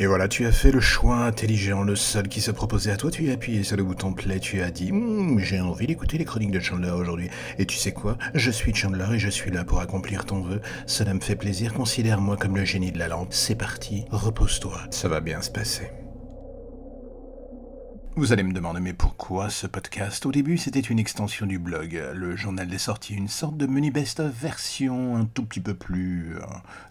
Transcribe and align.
Et 0.00 0.06
voilà, 0.06 0.28
tu 0.28 0.46
as 0.46 0.52
fait 0.52 0.70
le 0.70 0.78
choix 0.78 1.16
intelligent, 1.24 1.82
le 1.82 1.96
seul 1.96 2.28
qui 2.28 2.40
se 2.40 2.52
proposait 2.52 2.92
à 2.92 2.96
toi, 2.96 3.10
tu 3.10 3.28
as 3.30 3.32
appuyé 3.32 3.64
sur 3.64 3.76
le 3.76 3.82
bouton 3.82 4.12
play, 4.12 4.38
tu 4.38 4.62
as 4.62 4.70
dit 4.70 4.92
Hum, 4.92 5.40
j'ai 5.40 5.60
envie 5.60 5.88
d'écouter 5.88 6.18
les 6.18 6.24
chroniques 6.24 6.52
de 6.52 6.60
Chandler 6.60 6.92
aujourd'hui. 6.92 7.30
Et 7.58 7.66
tu 7.66 7.76
sais 7.76 7.90
quoi? 7.90 8.16
Je 8.32 8.52
suis 8.52 8.72
Chandler 8.72 9.06
et 9.14 9.18
je 9.18 9.28
suis 9.28 9.50
là 9.50 9.64
pour 9.64 9.80
accomplir 9.80 10.24
ton 10.24 10.40
vœu. 10.40 10.60
Cela 10.86 11.14
me 11.14 11.20
fait 11.20 11.34
plaisir, 11.34 11.74
considère-moi 11.74 12.36
comme 12.36 12.54
le 12.54 12.64
génie 12.64 12.92
de 12.92 12.98
la 13.00 13.08
lampe. 13.08 13.32
C'est 13.32 13.56
parti, 13.56 14.04
repose-toi, 14.10 14.82
ça 14.92 15.08
va 15.08 15.20
bien 15.20 15.42
se 15.42 15.50
passer. 15.50 15.90
Vous 18.14 18.32
allez 18.32 18.44
me 18.44 18.52
demander 18.52 18.80
mais 18.80 18.92
pourquoi 18.92 19.50
ce 19.50 19.66
podcast? 19.66 20.26
Au 20.26 20.32
début 20.32 20.58
c'était 20.58 20.80
une 20.80 20.98
extension 21.00 21.46
du 21.46 21.58
blog, 21.58 22.00
le 22.14 22.36
journal 22.36 22.68
des 22.68 22.78
sorties, 22.78 23.14
une 23.14 23.28
sorte 23.28 23.56
de 23.56 23.66
menu 23.66 23.90
best-of 23.90 24.32
version 24.32 25.16
un 25.16 25.24
tout 25.24 25.44
petit 25.44 25.60
peu 25.60 25.74
plus 25.74 26.36
euh, 26.36 26.40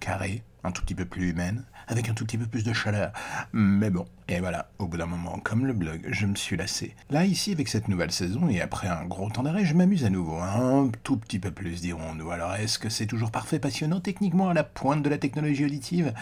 carré, 0.00 0.42
un 0.64 0.72
tout 0.72 0.82
petit 0.82 0.94
peu 0.94 1.04
plus 1.04 1.30
humaine, 1.30 1.64
avec 1.88 2.08
un 2.08 2.14
tout 2.14 2.24
petit 2.24 2.38
peu 2.38 2.46
plus 2.46 2.64
de 2.64 2.72
chaleur. 2.72 3.12
Mais 3.52 3.90
bon, 3.90 4.06
et 4.28 4.38
voilà, 4.38 4.70
au 4.78 4.86
bout 4.86 4.96
d'un 4.96 5.06
moment, 5.06 5.40
comme 5.42 5.66
le 5.66 5.72
blog, 5.72 6.06
je 6.08 6.24
me 6.24 6.36
suis 6.36 6.56
lassé. 6.56 6.94
Là, 7.10 7.24
ici, 7.24 7.50
avec 7.50 7.66
cette 7.66 7.88
nouvelle 7.88 8.12
saison, 8.12 8.48
et 8.48 8.60
après 8.60 8.86
un 8.86 9.04
gros 9.04 9.28
temps 9.28 9.42
d'arrêt, 9.42 9.64
je 9.64 9.74
m'amuse 9.74 10.04
à 10.04 10.10
nouveau, 10.10 10.38
un 10.38 10.90
tout 11.02 11.16
petit 11.16 11.40
peu 11.40 11.50
plus, 11.50 11.80
dirons-nous. 11.80 12.30
Alors, 12.30 12.54
est-ce 12.54 12.78
que 12.78 12.88
c'est 12.88 13.06
toujours 13.06 13.32
parfait, 13.32 13.58
passionnant, 13.58 13.98
techniquement 14.00 14.48
à 14.48 14.54
la 14.54 14.62
pointe 14.62 15.02
de 15.02 15.08
la 15.08 15.18
technologie 15.18 15.64
auditive? 15.64 16.14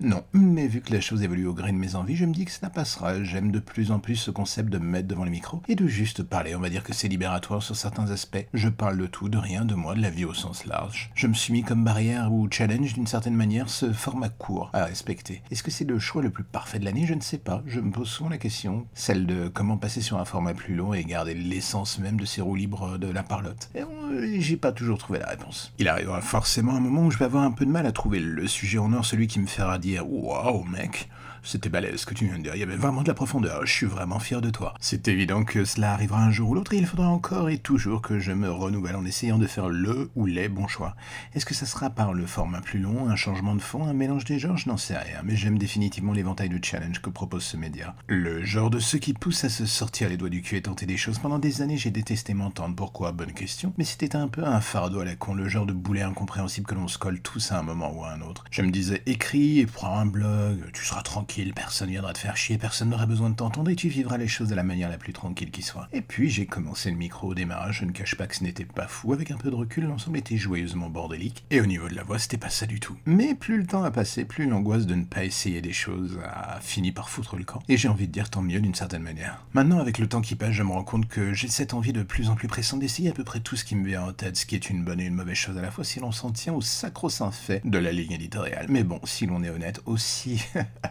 Non, 0.00 0.22
mais 0.32 0.68
vu 0.68 0.80
que 0.80 0.92
la 0.92 1.00
chose 1.00 1.22
évolue 1.24 1.46
au 1.46 1.54
gré 1.54 1.72
de 1.72 1.76
mes 1.76 1.96
envies, 1.96 2.14
je 2.14 2.26
me 2.26 2.32
dis 2.32 2.44
que 2.44 2.52
ça 2.52 2.70
passera. 2.70 3.24
J'aime 3.24 3.50
de 3.50 3.58
plus 3.58 3.90
en 3.90 3.98
plus 3.98 4.16
ce 4.16 4.30
concept 4.30 4.70
de 4.70 4.78
me 4.78 4.86
mettre 4.86 5.08
devant 5.08 5.24
les 5.24 5.30
micros 5.30 5.62
et 5.68 5.74
de 5.74 5.86
juste 5.88 6.22
parler. 6.22 6.54
On 6.54 6.60
va 6.60 6.70
dire 6.70 6.84
que 6.84 6.92
c'est 6.92 7.08
libératoire 7.08 7.62
sur 7.62 7.74
certains 7.74 8.10
aspects. 8.10 8.46
Je 8.54 8.68
parle 8.68 8.98
de 8.98 9.06
tout, 9.06 9.28
de 9.28 9.38
rien, 9.38 9.64
de 9.64 9.74
moi, 9.74 9.96
de 9.96 10.00
la 10.00 10.10
vie 10.10 10.24
au 10.24 10.34
sens 10.34 10.64
large. 10.64 11.10
Je 11.16 11.26
me 11.26 11.34
suis 11.34 11.52
mis 11.52 11.64
comme 11.64 11.82
barrière 11.82 12.32
ou 12.32 12.48
challenge 12.50 12.94
d'une 12.94 13.08
certaine 13.08 13.34
manière 13.34 13.68
ce 13.78 13.92
format 13.92 14.28
court 14.28 14.70
à 14.72 14.86
respecter. 14.86 15.40
Est-ce 15.52 15.62
que 15.62 15.70
c'est 15.70 15.84
le 15.84 16.00
choix 16.00 16.20
le 16.20 16.30
plus 16.30 16.42
parfait 16.42 16.80
de 16.80 16.84
l'année? 16.84 17.06
Je 17.06 17.14
ne 17.14 17.20
sais 17.20 17.38
pas. 17.38 17.62
Je 17.64 17.78
me 17.78 17.92
pose 17.92 18.08
souvent 18.08 18.28
la 18.28 18.36
question, 18.36 18.88
celle 18.92 19.24
de 19.24 19.46
comment 19.46 19.76
passer 19.76 20.00
sur 20.00 20.18
un 20.18 20.24
format 20.24 20.52
plus 20.52 20.74
long 20.74 20.94
et 20.94 21.04
garder 21.04 21.32
l'essence 21.32 22.00
même 22.00 22.18
de 22.18 22.24
ces 22.24 22.40
roues 22.40 22.56
libres 22.56 22.98
de 22.98 23.08
la 23.08 23.22
parlotte. 23.22 23.70
Et 23.76 23.82
euh, 23.82 24.40
j'ai 24.40 24.56
pas 24.56 24.72
toujours 24.72 24.98
trouvé 24.98 25.20
la 25.20 25.28
réponse. 25.28 25.72
Il 25.78 25.86
arrivera 25.86 26.20
forcément 26.20 26.74
un 26.74 26.80
moment 26.80 27.06
où 27.06 27.12
je 27.12 27.18
vais 27.18 27.26
avoir 27.26 27.44
un 27.44 27.52
peu 27.52 27.66
de 27.66 27.70
mal 27.70 27.86
à 27.86 27.92
trouver 27.92 28.18
le 28.18 28.48
sujet 28.48 28.78
en 28.78 28.92
or, 28.92 29.04
celui 29.04 29.28
qui 29.28 29.38
me 29.38 29.46
fera 29.46 29.78
dire 29.78 30.10
Waouh, 30.10 30.64
mec, 30.64 31.08
c'était 31.42 31.68
balèze 31.68 32.00
ce 32.00 32.06
que 32.06 32.14
tu 32.14 32.26
viens 32.26 32.38
de 32.38 32.42
dire, 32.42 32.54
il 32.54 32.60
y 32.60 32.62
avait 32.62 32.76
vraiment 32.76 33.02
de 33.02 33.08
la 33.08 33.14
profondeur, 33.14 33.64
je 33.64 33.72
suis 33.72 33.86
vraiment 33.86 34.18
fier 34.18 34.40
de 34.40 34.50
toi. 34.50 34.74
C'est 34.80 35.08
évident 35.08 35.44
que 35.44 35.64
cela 35.64 35.92
arrivera 35.92 36.22
un 36.22 36.30
jour 36.30 36.50
ou 36.50 36.54
l'autre 36.54 36.74
et 36.74 36.76
il 36.76 36.86
faudra 36.86 37.08
encore 37.08 37.48
et 37.48 37.58
toujours 37.58 38.02
que 38.02 38.18
je 38.18 38.32
me 38.32 38.50
renouvelle 38.50 38.96
en 38.96 39.04
essayant 39.04 39.38
de 39.38 39.46
faire 39.46 39.68
le 39.68 40.10
ou 40.14 40.26
les 40.26 40.48
bons 40.48 40.68
choix. 40.68 40.94
Est-ce 41.34 41.46
que 41.46 41.54
ça 41.54 41.66
sera 41.66 41.90
par 41.90 42.12
le 42.12 42.26
format 42.26 42.60
plus 42.60 42.80
long, 42.80 43.08
un 43.08 43.16
changement 43.16 43.54
de 43.54 43.62
un 43.76 43.92
mélange 43.92 44.24
des 44.24 44.38
genres 44.38 44.56
Je 44.56 44.68
n'en 44.68 44.76
sais 44.76 44.96
rien, 44.96 45.20
mais 45.24 45.36
j'aime 45.36 45.58
définitivement 45.58 46.12
l'éventail 46.12 46.48
de 46.48 46.58
challenge 46.64 47.00
que 47.00 47.10
propose 47.10 47.44
ce 47.44 47.56
média. 47.56 47.94
Le 48.06 48.44
genre 48.44 48.70
de 48.70 48.78
ceux 48.78 48.98
qui 48.98 49.12
poussent 49.12 49.44
à 49.44 49.48
se 49.48 49.66
sortir 49.66 50.08
les 50.08 50.16
doigts 50.16 50.28
du 50.28 50.42
cul 50.42 50.56
et 50.56 50.62
tenter 50.62 50.86
des 50.86 50.96
choses. 50.96 51.18
Pendant 51.18 51.38
des 51.38 51.62
années, 51.62 51.76
j'ai 51.76 51.90
détesté 51.90 52.34
m'entendre. 52.34 52.74
Pourquoi? 52.74 53.12
Bonne 53.12 53.32
question. 53.32 53.72
Mais 53.78 53.84
c'était 53.84 54.16
un 54.16 54.28
peu 54.28 54.44
un 54.44 54.60
fardeau 54.60 55.00
à 55.00 55.04
la 55.04 55.16
con, 55.16 55.34
le 55.34 55.48
genre 55.48 55.66
de 55.66 55.72
boulet 55.72 56.02
incompréhensible 56.02 56.66
que 56.66 56.74
l'on 56.74 56.88
se 56.88 56.98
colle 56.98 57.20
tous 57.20 57.52
à 57.52 57.58
un 57.58 57.62
moment 57.62 57.92
ou 57.94 58.04
à 58.04 58.12
un 58.12 58.22
autre. 58.22 58.44
Je 58.50 58.62
me 58.62 58.70
disais, 58.70 59.02
écris 59.06 59.60
et 59.60 59.66
prends 59.66 59.98
un 59.98 60.06
blog, 60.06 60.70
tu 60.72 60.84
seras 60.84 61.02
tranquille 61.02 61.52
personne 61.54 61.90
viendra 61.90 62.12
te 62.12 62.18
faire 62.18 62.36
chier, 62.36 62.56
personne 62.56 62.90
n'aura 62.90 63.06
besoin 63.06 63.30
de 63.30 63.34
t'entendre 63.34 63.70
et 63.70 63.76
tu 63.76 63.88
vivras 63.88 64.16
les 64.16 64.28
choses 64.28 64.48
de 64.48 64.54
la 64.54 64.62
manière 64.62 64.88
la 64.88 64.96
plus 64.96 65.12
tranquille 65.12 65.50
qui 65.50 65.62
soit. 65.62 65.88
Et 65.92 66.00
puis 66.00 66.30
j'ai 66.30 66.46
commencé 66.46 66.90
le 66.90 66.96
micro 66.96 67.28
au 67.28 67.34
démarrage, 67.34 67.80
je 67.80 67.84
ne 67.84 67.92
cache 67.92 68.14
pas 68.14 68.26
que 68.26 68.36
ce 68.36 68.44
n'était 68.44 68.64
pas 68.64 68.86
fou, 68.86 69.12
avec 69.12 69.30
un 69.30 69.36
peu 69.36 69.50
de 69.50 69.54
recul, 69.54 69.84
l'ensemble 69.84 70.18
était 70.18 70.36
joyeusement 70.36 70.88
bordélique, 70.88 71.44
et 71.50 71.60
au 71.60 71.66
niveau 71.66 71.88
de 71.88 71.94
la 71.94 72.04
voix, 72.04 72.18
c'était 72.18 72.38
pas 72.38 72.48
ça 72.48 72.66
du 72.66 72.80
tout. 72.80 72.96
Mais 73.06 73.34
plus 73.34 73.57
le 73.58 73.66
temps 73.66 73.82
a 73.82 73.90
passé, 73.90 74.24
plus 74.24 74.46
l'angoisse 74.46 74.86
de 74.86 74.94
ne 74.94 75.04
pas 75.04 75.24
essayer 75.24 75.60
des 75.60 75.72
choses 75.72 76.18
a 76.24 76.60
fini 76.60 76.92
par 76.92 77.10
foutre 77.10 77.36
le 77.36 77.44
camp, 77.44 77.60
et 77.68 77.76
j'ai 77.76 77.88
envie 77.88 78.06
de 78.06 78.12
dire 78.12 78.30
tant 78.30 78.40
mieux 78.40 78.60
d'une 78.60 78.74
certaine 78.74 79.02
manière. 79.02 79.44
Maintenant, 79.52 79.80
avec 79.80 79.98
le 79.98 80.08
temps 80.08 80.20
qui 80.20 80.36
passe, 80.36 80.52
je 80.52 80.62
me 80.62 80.70
rends 80.70 80.84
compte 80.84 81.08
que 81.08 81.32
j'ai 81.34 81.48
cette 81.48 81.74
envie 81.74 81.92
de 81.92 82.02
plus 82.02 82.30
en 82.30 82.36
plus 82.36 82.46
pressante 82.46 82.80
d'essayer 82.80 83.10
à 83.10 83.12
peu 83.12 83.24
près 83.24 83.40
tout 83.40 83.56
ce 83.56 83.64
qui 83.64 83.74
me 83.74 83.84
vient 83.86 84.02
en 84.02 84.12
tête, 84.12 84.36
ce 84.36 84.46
qui 84.46 84.54
est 84.54 84.70
une 84.70 84.84
bonne 84.84 85.00
et 85.00 85.06
une 85.06 85.14
mauvaise 85.14 85.36
chose 85.36 85.58
à 85.58 85.62
la 85.62 85.70
fois 85.72 85.84
si 85.84 85.98
l'on 85.98 86.12
s'en 86.12 86.30
tient 86.30 86.54
au 86.54 86.60
sacro-saint 86.60 87.32
fait 87.32 87.60
de 87.64 87.78
la 87.78 87.90
ligne 87.90 88.12
éditoriale. 88.12 88.66
Mais 88.68 88.84
bon, 88.84 89.00
si 89.04 89.26
l'on 89.26 89.42
est 89.42 89.50
honnête, 89.50 89.80
aussi 89.86 90.40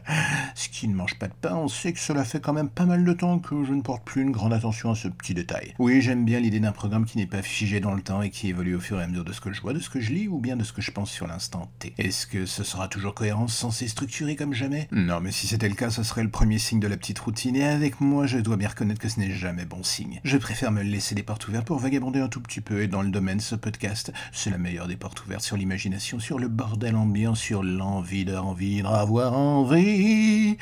ce 0.55 0.67
qui 0.67 0.89
ne 0.89 0.95
mange 0.95 1.17
pas 1.17 1.27
de 1.27 1.33
pain, 1.33 1.55
on 1.55 1.69
sait 1.69 1.93
que 1.93 1.99
cela 1.99 2.25
fait 2.25 2.41
quand 2.41 2.53
même 2.53 2.69
pas 2.69 2.85
mal 2.85 3.05
de 3.05 3.13
temps 3.13 3.39
que 3.39 3.63
je 3.63 3.73
ne 3.73 3.81
porte 3.81 4.03
plus 4.03 4.23
une 4.23 4.31
grande 4.31 4.53
attention 4.53 4.91
à 4.91 4.95
ce 4.95 5.07
petit 5.07 5.33
détail. 5.33 5.73
Oui, 5.79 6.01
j'aime 6.01 6.25
bien 6.25 6.41
l'idée 6.41 6.59
d'un 6.59 6.73
programme 6.73 7.05
qui 7.05 7.17
n'est 7.17 7.27
pas 7.27 7.41
figé 7.41 7.79
dans 7.79 7.93
le 7.93 8.01
temps 8.01 8.21
et 8.21 8.29
qui 8.29 8.49
évolue 8.49 8.75
au 8.75 8.81
fur 8.81 8.99
et 8.99 9.03
à 9.03 9.07
mesure 9.07 9.23
de 9.23 9.31
ce 9.31 9.39
que 9.39 9.53
je 9.53 9.61
vois, 9.61 9.71
de 9.71 9.79
ce 9.79 9.89
que 9.89 10.01
je 10.01 10.11
lis 10.11 10.27
ou 10.27 10.39
bien 10.39 10.57
de 10.57 10.65
ce 10.65 10.73
que 10.73 10.81
je 10.81 10.91
pense 10.91 11.09
sur 11.09 11.27
l'instant 11.27 11.71
T. 11.79 11.93
Est-ce 11.97 12.27
que 12.27 12.45
ce 12.57 12.63
sera 12.63 12.87
toujours 12.87 13.13
cohérent, 13.13 13.47
censé 13.47 13.87
structuré 13.87 14.35
comme 14.35 14.55
jamais 14.55 14.87
Non, 14.91 15.19
mais 15.21 15.29
si 15.29 15.45
c'était 15.45 15.69
le 15.69 15.75
cas, 15.75 15.91
ce 15.91 16.01
serait 16.01 16.23
le 16.23 16.31
premier 16.31 16.57
signe 16.57 16.79
de 16.79 16.87
la 16.87 16.97
petite 16.97 17.19
routine 17.19 17.55
et 17.55 17.63
avec 17.63 18.01
moi, 18.01 18.25
je 18.25 18.39
dois 18.39 18.57
bien 18.57 18.69
reconnaître 18.69 18.99
que 18.99 19.09
ce 19.09 19.19
n'est 19.19 19.29
jamais 19.29 19.65
bon 19.65 19.83
signe. 19.83 20.19
Je 20.23 20.37
préfère 20.37 20.71
me 20.71 20.81
laisser 20.81 21.13
des 21.13 21.21
portes 21.21 21.47
ouvertes 21.47 21.67
pour 21.67 21.77
vagabonder 21.77 22.19
un 22.19 22.29
tout 22.29 22.41
petit 22.41 22.61
peu 22.61 22.81
et 22.81 22.87
dans 22.87 23.03
le 23.03 23.09
domaine 23.09 23.39
ce 23.41 23.53
podcast, 23.53 24.11
c'est 24.31 24.49
la 24.49 24.57
meilleure 24.57 24.87
des 24.87 24.95
portes 24.95 25.23
ouvertes 25.23 25.43
sur 25.43 25.55
l'imagination, 25.55 26.17
sur 26.19 26.39
le 26.39 26.47
bordel 26.47 26.95
ambiant, 26.95 27.35
sur 27.35 27.61
l'envie 27.61 28.25
d'envie, 28.25 28.81
d'avoir 28.81 29.37
envie. 29.37 30.57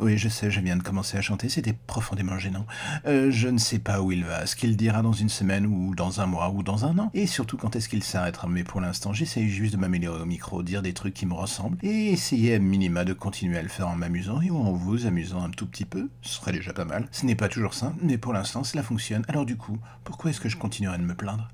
Oui, 0.00 0.18
je 0.18 0.28
sais, 0.28 0.50
je 0.50 0.58
viens 0.58 0.76
de 0.76 0.82
commencer 0.82 1.16
à 1.16 1.20
chanter, 1.20 1.48
c'était 1.48 1.76
profondément 1.86 2.40
gênant. 2.40 2.66
Euh, 3.06 3.30
je 3.30 3.46
ne 3.46 3.58
sais 3.58 3.78
pas 3.78 4.02
où 4.02 4.10
il 4.10 4.24
va, 4.24 4.46
ce 4.46 4.56
qu'il 4.56 4.76
dira 4.76 5.00
dans 5.00 5.12
une 5.12 5.28
semaine 5.28 5.64
ou 5.66 5.94
dans 5.94 6.20
un 6.20 6.26
mois 6.26 6.50
ou 6.50 6.64
dans 6.64 6.86
un 6.86 6.98
an, 6.98 7.12
et 7.14 7.28
surtout 7.28 7.56
quand 7.56 7.76
est-ce 7.76 7.88
qu'il 7.88 8.02
s'arrêtera? 8.02 8.48
Mais 8.48 8.64
pour 8.64 8.80
l'instant, 8.80 9.12
j'essaye 9.12 9.48
juste 9.48 9.74
de 9.74 9.78
m'améliorer 9.78 10.22
au 10.22 10.26
micro, 10.26 10.64
dire 10.64 10.82
des 10.82 10.92
trucs 10.92 11.14
qui 11.14 11.24
me 11.26 11.35
et 11.82 12.12
essayer 12.12 12.54
à 12.54 12.58
minima 12.58 13.04
de 13.04 13.12
continuer 13.12 13.58
à 13.58 13.62
le 13.62 13.68
faire 13.68 13.88
en 13.88 13.96
m'amusant 13.96 14.40
et 14.40 14.50
en 14.50 14.72
vous 14.72 15.06
amusant 15.06 15.42
un 15.42 15.50
tout 15.50 15.66
petit 15.66 15.84
peu. 15.84 16.08
Ce 16.22 16.34
serait 16.34 16.52
déjà 16.52 16.72
pas 16.72 16.84
mal. 16.84 17.06
Ce 17.12 17.26
n'est 17.26 17.34
pas 17.34 17.48
toujours 17.48 17.74
simple, 17.74 17.98
mais 18.02 18.18
pour 18.18 18.32
l'instant, 18.32 18.64
cela 18.64 18.82
fonctionne. 18.82 19.24
Alors 19.28 19.46
du 19.46 19.56
coup, 19.56 19.78
pourquoi 20.04 20.30
est-ce 20.30 20.40
que 20.40 20.48
je 20.48 20.56
continuerai 20.56 20.98
de 20.98 21.02
me 21.02 21.14
plaindre? 21.14 21.48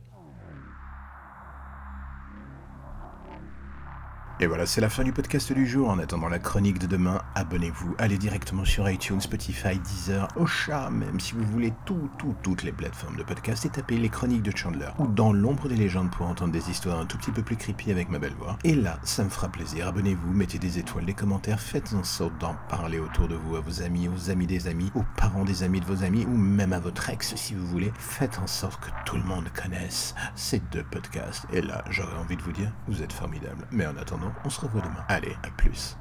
Et 4.42 4.46
voilà, 4.46 4.66
c'est 4.66 4.80
la 4.80 4.88
fin 4.88 5.04
du 5.04 5.12
podcast 5.12 5.52
du 5.52 5.68
jour. 5.68 5.88
En 5.88 6.00
attendant 6.00 6.28
la 6.28 6.40
chronique 6.40 6.80
de 6.80 6.88
demain, 6.88 7.22
abonnez-vous. 7.36 7.94
Allez 7.98 8.18
directement 8.18 8.64
sur 8.64 8.90
iTunes, 8.90 9.20
Spotify, 9.20 9.78
Deezer, 9.78 10.26
Ocha, 10.34 10.90
même 10.90 11.20
si 11.20 11.34
vous 11.34 11.44
voulez 11.44 11.72
tout, 11.84 12.10
tout, 12.18 12.34
toutes 12.42 12.64
les 12.64 12.72
plateformes 12.72 13.14
de 13.14 13.22
podcast 13.22 13.66
et 13.66 13.68
tapez 13.68 13.98
les 13.98 14.08
chroniques 14.08 14.42
de 14.42 14.50
Chandler 14.50 14.88
ou 14.98 15.06
dans 15.06 15.32
l'ombre 15.32 15.68
des 15.68 15.76
légendes 15.76 16.10
pour 16.10 16.26
entendre 16.26 16.50
des 16.50 16.70
histoires 16.70 16.98
un 16.98 17.06
tout 17.06 17.18
petit 17.18 17.30
peu 17.30 17.42
plus 17.42 17.54
creepy 17.54 17.92
avec 17.92 18.08
ma 18.08 18.18
belle 18.18 18.34
voix. 18.34 18.58
Et 18.64 18.74
là, 18.74 18.98
ça 19.04 19.22
me 19.22 19.28
fera 19.28 19.48
plaisir. 19.48 19.86
Abonnez-vous, 19.86 20.32
mettez 20.32 20.58
des 20.58 20.80
étoiles, 20.80 21.04
des 21.04 21.14
commentaires, 21.14 21.60
faites 21.60 21.94
en 21.94 22.02
sorte 22.02 22.36
d'en 22.38 22.56
parler 22.68 22.98
autour 22.98 23.28
de 23.28 23.36
vous, 23.36 23.54
à 23.54 23.60
vos 23.60 23.82
amis, 23.82 24.08
aux 24.08 24.28
amis 24.28 24.48
des 24.48 24.66
amis, 24.66 24.90
aux 24.96 25.04
parents 25.16 25.44
des 25.44 25.62
amis 25.62 25.78
de 25.78 25.86
vos 25.86 26.02
amis 26.02 26.24
ou 26.24 26.36
même 26.36 26.72
à 26.72 26.80
votre 26.80 27.10
ex 27.10 27.36
si 27.36 27.54
vous 27.54 27.68
voulez. 27.68 27.92
Faites 27.96 28.40
en 28.40 28.48
sorte 28.48 28.80
que 28.80 28.90
tout 29.06 29.14
le 29.14 29.22
monde 29.22 29.48
connaisse 29.54 30.16
ces 30.34 30.58
deux 30.72 30.82
podcasts. 30.82 31.46
Et 31.52 31.62
là, 31.62 31.84
j'aurais 31.90 32.16
envie 32.16 32.36
de 32.36 32.42
vous 32.42 32.50
dire, 32.50 32.72
vous 32.88 33.04
êtes 33.04 33.12
formidables. 33.12 33.68
Mais 33.70 33.86
en 33.86 33.96
attendant, 33.96 34.31
on 34.44 34.50
se 34.50 34.60
revoit 34.60 34.82
demain. 34.82 35.04
Allez, 35.08 35.36
à 35.42 35.50
plus. 35.50 35.96